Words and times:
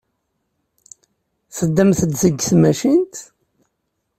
Teddamt-d 1.55 2.11
deg 2.21 2.35
tmacint? 2.47 3.15